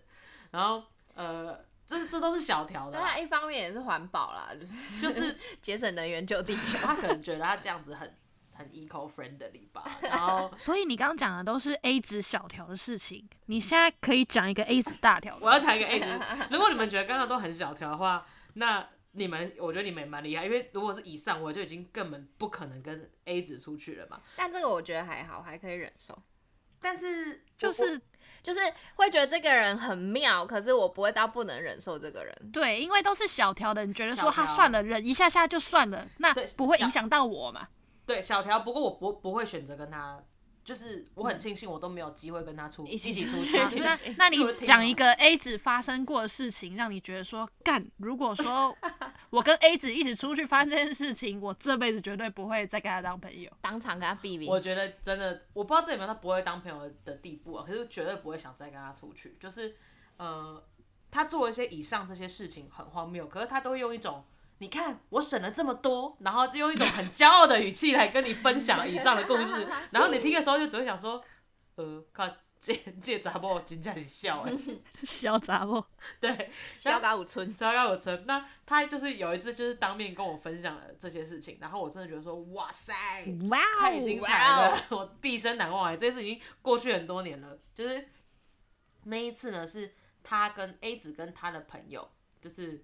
[0.51, 0.83] 然后
[1.15, 2.99] 呃，这这都是小条的。
[2.99, 6.77] 那一方面也是环保啦，就是就是节省能源救地球。
[6.79, 8.13] 他可能觉得他这样子很
[8.53, 9.83] 很 eco friendly 吧。
[10.01, 15.37] 然后，所以你刚刚讲的都是 A 子小条的事情，你现在可以讲一个 A 子大条。
[15.41, 16.07] 我要讲一个 A 子，
[16.51, 24.21] 如果你们觉得刚刚都很小条的话，那你们我觉得你们也蛮厉害，因为如果是以上，我就已经根本不可能跟 A 子出去了嘛。
[24.35, 26.17] 但这个我觉得还好，还可以忍受。
[26.81, 27.97] 但是就是
[28.41, 28.59] 就是
[28.95, 32.35] 会觉得这个人很妙，可是我不会到不能忍受这个人。
[32.51, 37.69] 对，因为都是小条的，你觉得说他算了，忍一下下就算了，那不会影响到我嘛？
[38.05, 38.59] 对，小条。
[38.59, 40.23] 不过我不不会选择跟他。
[40.63, 43.57] 就是我很庆幸，我都没有机会跟他出一起出去。
[43.83, 48.73] 那那你讲一个 A 子发生过的事情，让你觉得说干，如果说
[49.29, 54.47] 我跟 A 子一起出去发生这件事情，我这辈子绝对不会再跟他当朋友，当场跟他避避。
[54.47, 59.35] 我觉得真的，我不知道这有没有他不会当朋友的地步啊，可是绝对不会想再跟他出去。
[59.37, 59.75] 就是
[60.15, 60.63] 呃，
[61.11, 64.23] 他做一些以上这些事情很荒谬，可是他都会用一种。
[64.63, 71.21] 你看我省了这么多，然后就用一种很骄傲的语气来跟你分享以上的故事，然后你听的时候就只会想说，
[71.75, 72.25] 呃，靠
[72.61, 74.53] 这这杂某真正是笑哎，
[75.03, 75.85] 笑查某，
[76.21, 78.23] 对，笑嘎五村，笑嘎五村。
[78.25, 82.93] 那他就是有一次就是当面跟我分享了这些事情，然后我真的觉得说，哇塞，
[83.49, 87.59] 哇，太精彩了， 我毕生难忘哎，这事已经过去很多年了。
[87.73, 88.07] 就是
[89.03, 92.81] 那一次呢，是他跟 A 子跟他的朋友，就是。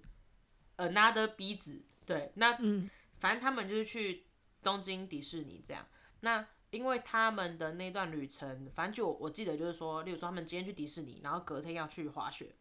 [0.80, 2.88] Another 鼻子，对，那、嗯、
[3.18, 4.24] 反正他们就是去
[4.62, 5.86] 东京迪士尼这样。
[6.20, 12.54] 那因为他们的那段旅程，反正就我，我记得就是说，例如说他们今天去迪士尼，然后隔天要去滑雪，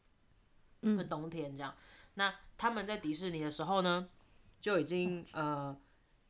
[0.82, 1.74] 嗯，冬天这样。
[2.16, 4.10] 那他们在迪士尼的时候呢，
[4.60, 5.74] 就已经呃，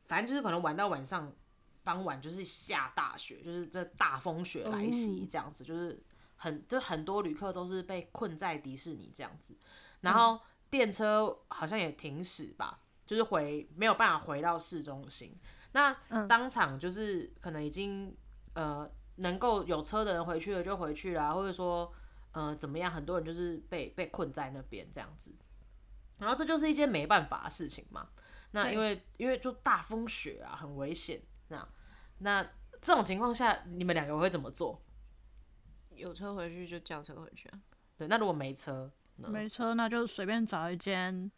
[0.04, 1.34] 反正就是可能玩到晚上
[1.82, 6.00] 傍晚就是下大雪，就是这大风雪来袭这样子，就是
[6.36, 9.56] 很就很多旅客都是被困在迪士尼这样子，
[10.02, 10.40] 然后。
[10.70, 15.36] 嗯电车好像也停驶吧，就是回没有办法回到市中心。
[15.72, 15.92] 那
[16.26, 18.16] 当场就是可能已经
[18.54, 21.92] 呃能够有车的人回去了就回去了，或者说
[22.32, 25.34] 呃怎么样，很多人就是被被困在那边这样子。
[26.18, 28.08] 然后这就是一件没办法的事情嘛。
[28.52, 31.20] 那因为因为就大风雪啊，很危险。
[31.48, 31.68] 那
[32.18, 32.42] 那
[32.80, 34.80] 这种情况下，你们两个会怎么做？
[35.90, 37.60] 有车回去就叫车回去啊。
[37.96, 38.90] 对，那如果没车？
[39.28, 41.30] 没车，那就随便找一间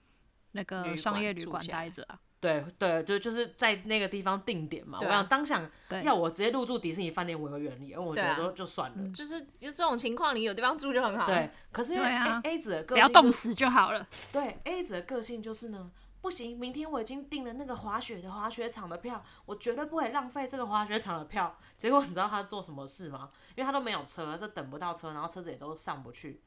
[0.52, 2.18] 那个商业旅馆待着啊。
[2.40, 4.98] 对对，就就是在那个地方定点嘛。
[4.98, 5.70] 啊、我想当想
[6.02, 9.04] 要我直接入住迪士尼饭店，我会愿意，因为我觉得就就算了。
[9.04, 11.24] 啊、就是就这种情况，你有地方住就很好。
[11.24, 14.04] 对，可是因为 A, A 子的个性、就是、不要冻死就好了。
[14.32, 15.88] 对 A 子的个性就是呢，
[16.20, 21.56] 不行，明天我已经订了那个滑雪的滑雪场的票，我绝对不会浪费这个滑雪场的票。
[21.76, 23.28] 结果你知道他做什么事吗？
[23.54, 26.42] 因为他都没有车，这等不到车，然后车子也都上不去。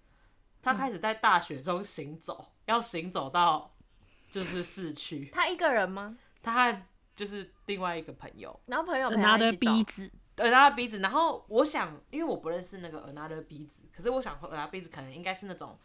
[0.65, 3.73] 他开始在大雪中行走，要行走到
[4.30, 5.30] 就是市区。
[5.34, 6.17] 他一个人吗？
[6.41, 6.82] 他和
[7.15, 10.99] 就是另外一个朋友，然后朋友拿着鼻子，对，拿着鼻子。
[10.99, 15.80] 然后我想，因为我不认识那个拿着鼻子，可是我想拿着鼻子可能应该是那种，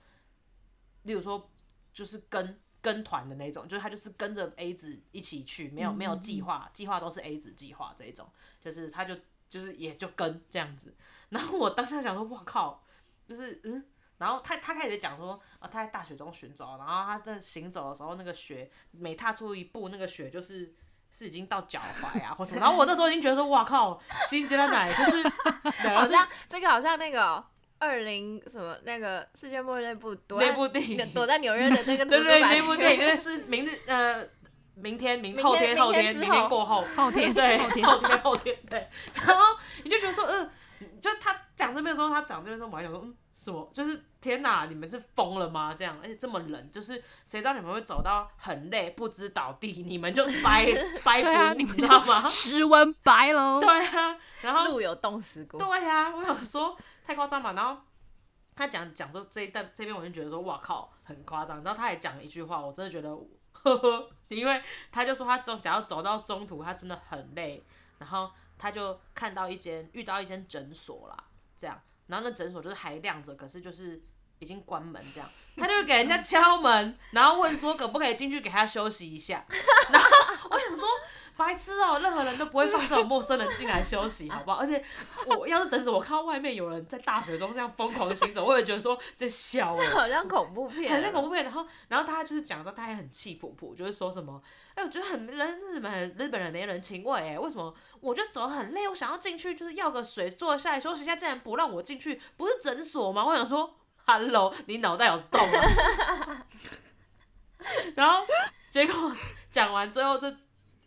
[1.02, 1.50] 例如说
[1.92, 2.58] 就是跟。
[2.82, 8.26] 跟团的那种，就是他就是跟着 A 子一起去，没有没有计划，计划都是 A 子计划这一种，
[8.58, 9.14] 就是他就
[9.50, 10.96] 就是也就跟这样子。
[11.28, 12.82] 然后我当下想说，哇靠，
[13.28, 13.84] 就是嗯，
[14.20, 20.72] 然后他他开始讲说，啊他在大雪中寻找，然后他在行走的时候，那个雪每踏出一步，那个雪就是
[21.11, 22.61] 是已经到脚踝啊或什么。
[22.61, 27.44] 然后我那时候已经觉得说，哇靠，新鲜的奶就 是好像这个好像那个。
[27.83, 30.52] 二零什么那个世界末日那部躲在
[31.14, 34.22] 躲在纽约的那个 对对，那部电影 是明日呃
[34.74, 40.50] 明天明后天后天明天过后后天对后天后天后天对，然后你就觉得说嗯，
[41.00, 43.70] 就他讲这边的时候，他讲这边的时候，我还想说嗯什么？
[43.72, 45.72] 就是天哪，你们是疯了吗？
[45.74, 50.66] 这样而且这么冷，就是谁知道你们会走到很累不知倒地，你们就掰
[51.03, 51.22] 掰
[51.55, 52.29] 不，你知道吗？
[52.29, 56.76] 室温白喽，对啊，然后路有冻死过，对啊，我想说。
[57.03, 57.53] 太夸张嘛！
[57.55, 57.76] 然后
[58.55, 61.61] 他讲讲这这一段这边，我就觉得说，哇靠，很夸张。
[61.64, 63.11] 然后他也讲了一句话，我真的觉得，
[63.50, 67.64] 呵呵，因为他就说他走，只要走到中途，他真的很累。
[67.98, 71.24] 然后他就看到一间，遇到一间诊所啦，
[71.57, 71.81] 这样。
[72.10, 74.02] 然后那诊所就是还亮着，可是就是
[74.40, 75.28] 已经关门这样。
[75.56, 79.46] 他就给人家敲门，然后问说可不可以进去给他休息一下。
[79.90, 80.08] 然后
[80.50, 80.86] 我想说。
[81.36, 84.58] 白痴哦、喔，任何人都不会放这种陌生人进来休息，好不好？
[84.58, 84.84] 而且
[85.26, 91.42] 我要是诊所，我看到外面有人在大雪中这样疯狂行走，我也觉得说这小，这好像恐怖片，好像恐怖片。
[91.44, 94.42] 然后，然后他就是讲说，他也很气噗噗，就是说什么，
[94.80, 97.74] 哎、欸，我觉得很人日本日本人没人情味，哎，为什么？
[98.00, 103.24] 我就走很累，我想要进去，就是要个水，坐下来休息一下，竟然不让我进去，不是诊所吗？
[103.24, 106.46] 我想说，Hello，你脑袋有洞啊？
[107.94, 108.24] 然后
[108.70, 109.14] 结果
[109.50, 110.34] 讲完之后，这。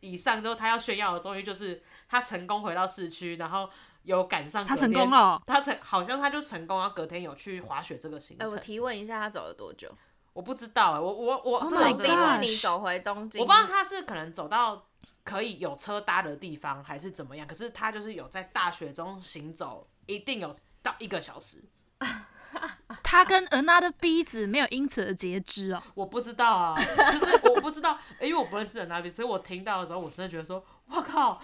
[0.06, 3.70] 以上之后，他要炫耀的终于就是他成功回到市区，然后
[4.02, 4.66] 有赶上。
[4.66, 8.46] 他成功了，他成好像他就成功，然后隔天有去滑雪这个行程。
[8.46, 9.90] 哎、欸，我提问一下，他走了多久？
[10.34, 14.88] 我不知道哎，我我我从、oh、迪士尼走回东京，我不知道他是可能走到
[15.24, 17.48] 可以有车搭的地方，还是怎么样。
[17.48, 21.64] 可是他就是有在大雪中行走，一定有到一个小时。
[23.02, 26.76] 他跟 Another B 子没有因此而截肢哦，我不知道啊，
[27.12, 31.42] 就是我不知道，因为我不认识 Another B，所以我听到的时候，我真的觉得说，我靠，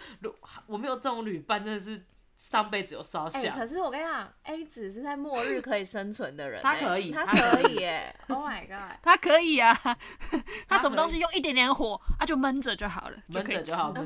[0.68, 2.06] 我没有这种旅伴，真的是
[2.42, 3.54] 上辈子有烧香。
[3.58, 9.78] 可是我跟你讲，A 子是在末日可以生存的人，他可以，他可以耶，Oh my god， 他可以啊，
[10.68, 14.06] 他什么东西用一点点火，他就闷着就好了，闷着就好， 闷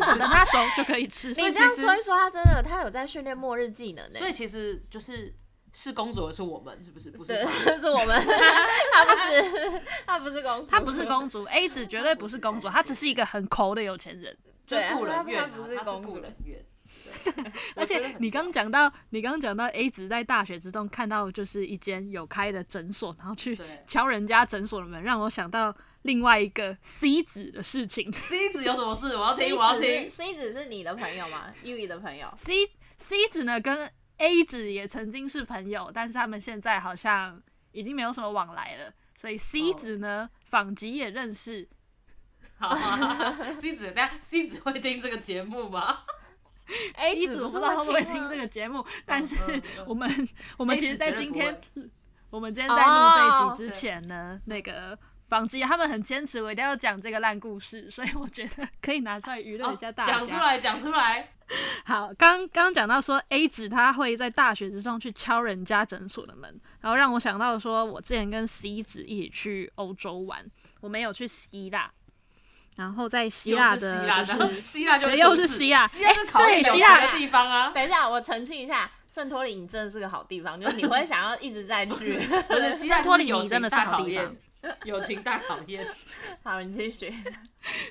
[0.00, 1.30] 着等他熟就可以吃。
[1.30, 5.34] 你这样说一说，他真的，他有在训练末日技能，所以其实就是。
[5.78, 7.10] 是公主的是我们，是不是？
[7.10, 7.34] 不是，
[7.78, 8.18] 是我们。
[8.94, 11.44] 他不是，他不是公主，他不是公主。
[11.44, 14.34] A 子绝对不是公主，她只是一个很抠的有钱人。
[14.66, 16.22] 对，故人怨，他不是公主。
[17.74, 28.12] 而且你刚刚讲到，你刚刚讲到 A 子在大学之中看到就是一间有开的诊所，然后去敲人家诊所的门，让我想到另外一个 C 子的事情。
[28.12, 29.16] C 子有什么事？
[29.16, 30.08] 我要听，我要听。
[30.08, 31.52] C 子是你的朋友吗？
[31.62, 32.32] U 的朋友。
[32.36, 32.52] C
[32.98, 33.60] C 子呢？
[33.60, 38.92] 跟 A 子也曾经是朋友，但是他们现在好像已经没有什么往来了。
[39.14, 41.68] 所以 C 子呢，访吉也认识。
[42.58, 42.74] 好
[43.58, 46.04] ，C 子，等下 C 子会听这个节目吗
[46.96, 49.36] A 子不知道会不会听这个节目，但是
[49.86, 51.60] 我们我们其实，在今天
[52.30, 54.98] 我们今天在录这一集之前呢，那个。
[55.28, 60.20] 访吉他们很坚持，我一定要讲这个烂故事，所以我觉得可以拿出来娱乐一下大家。
[60.20, 61.32] 讲、哦、出来，讲出来。
[61.84, 70.48] 好，刚刚讲到说 A 子他会在大学之中去敲人家诊所的门，然后让我想到说，我之前跟 C 子一起去欧洲玩，
[70.80, 71.90] 我没有去希腊，
[72.76, 77.70] 然后在希腊的、就是， 希腊就又是希腊，希腊是考验有钱的地方啊。
[77.74, 82.18] 等一下，我澄清一下，圣托里尼真的是个好地方，就是你会想要一直在去。
[82.48, 84.36] 不是，圣托里尼真的是好地方。
[84.84, 85.86] 友情大考验，
[86.42, 87.14] 好，你继续。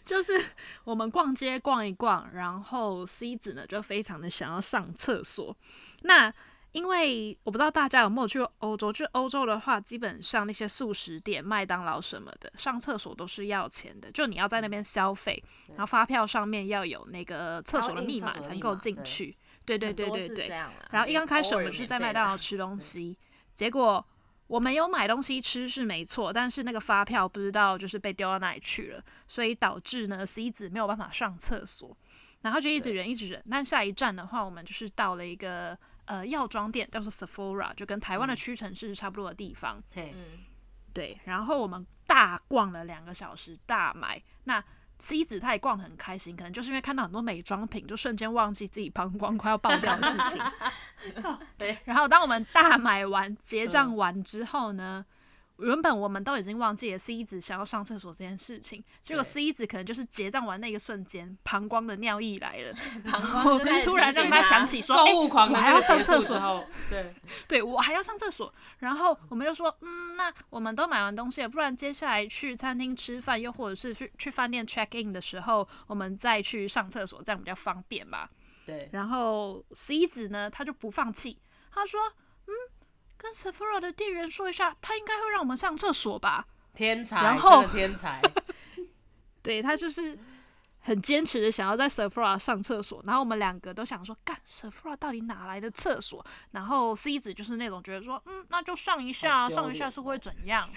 [0.04, 0.44] 就是
[0.84, 5.56] 我们逛街逛一逛，然后 C 子呢就非常的想要上厕所。
[6.02, 6.32] 那
[6.76, 19.38] 因为我不知道大家有没有去欧洲，去欧洲的话，基本上那些速食店、麦当劳什么的，上厕所都是要钱的，就你要在那边消费，然后发票上面要有那个厕所的密码才能够进去。
[19.64, 20.50] 对对对对对。
[20.92, 23.18] 然后一刚开始我们是在麦当劳吃东西，
[23.54, 24.06] 结果。
[24.48, 31.98] 我们有买东西吃是没错，但是那个发票不知道就是被丢到哪里去了，所以导致呢 C 子没有办法上厕所，
[32.42, 33.44] 然后就一直忍一直忍。
[33.50, 39.82] 但下一站的话，我们就是到了一个呃药妆店，叫做 Sephora，就跟台湾的屈臣氏差不多的地方。
[39.96, 40.14] 嗯，
[40.94, 41.20] 对。
[41.26, 44.64] 然后我们大逛了两个小时，大买那。
[44.98, 50.42] C 子他也逛得很开心，可能就是因为看到很多美妆品，就瞬间忘记自己膀胱快要爆掉的事情。
[51.58, 55.06] 对，然后当我们大买完结账完之后呢，
[55.60, 62.74] 原本我们都已经忘记了 C 子想要上厕所这件事情，结果 C 子可能就是结账完那个瞬间，膀胱的尿意来了，
[63.10, 67.14] 膀胱突然让他想起说，哎、欸，我还要上厕所，对，
[67.48, 78.30] 对我还要上厕所，然后我们就说，嗯，那我们都买完东西了，不然接下来去餐厅吃饭，又或者是去去饭店 check in 的时候，我们再去上厕所，这样比较方便吧。
[78.66, 81.40] 对，然后 C 子呢，他就不放弃，
[81.72, 82.25] 他说，嗯。
[83.26, 86.46] 跟 Sephora 的店员说一下，他应该会让我们上厕所吧？
[86.76, 88.22] 天才，然后天才，
[89.42, 90.16] 对，他就是
[90.84, 93.02] 很坚持的想要在 Sephora 上厕所。
[93.08, 96.24] 然后我们两个都想说，干 Sephora 到底哪来的厕所？
[96.52, 100.70] 然后 C 子就是那种觉得说，嗯，那就上一下，上一下是会怎样？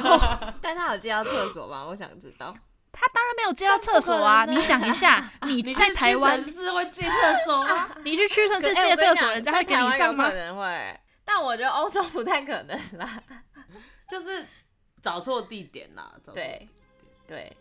[0.60, 1.86] 但他有接到厕所吗？
[1.86, 2.52] 我想知道。
[2.92, 4.46] 他当然没有接到厕所啊！
[4.46, 7.10] 你想一下， 你在台湾是会借厕
[7.46, 7.88] 所吗？
[8.02, 10.28] 你去屈臣氏借厕所，人家会给你上吗？
[10.30, 11.00] 可能会。
[11.26, 13.22] 但我觉得欧洲不太可能啦，
[14.08, 14.46] 就是
[15.02, 16.10] 找错地点啦。
[16.22, 16.68] 找错地点
[17.26, 17.56] 对，对，